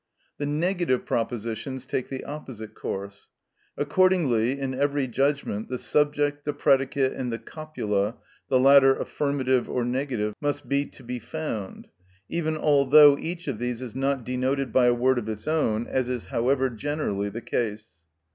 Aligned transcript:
The 0.39 0.47
negative 0.47 1.05
propositions 1.05 1.85
take 1.85 2.09
the 2.09 2.23
opposite 2.23 2.73
course. 2.73 3.29
Accordingly 3.77 4.59
in 4.59 4.73
every 4.73 5.05
judgment 5.05 5.69
the 5.69 5.77
subject, 5.77 6.43
the 6.43 6.53
predicate, 6.53 7.13
and 7.13 7.31
the 7.31 7.37
copula, 7.37 8.15
the 8.49 8.59
latter 8.59 8.95
affirmative 8.97 9.69
or 9.69 9.85
negative, 9.85 10.33
must 10.41 10.67
be 10.67 10.87
to 10.87 11.03
be 11.03 11.19
found; 11.19 11.87
even 12.27 12.57
although 12.57 13.15
each 13.19 13.47
of 13.47 13.59
these 13.59 13.83
is 13.83 13.93
not 13.95 14.23
denoted 14.23 14.71
by 14.71 14.87
a 14.87 14.93
word 14.95 15.19
of 15.19 15.29
its 15.29 15.47
own, 15.47 15.85
as 15.85 16.09
is 16.09 16.25
however 16.33 16.71
generally 16.71 17.29
the 17.29 17.39
case. 17.41 17.89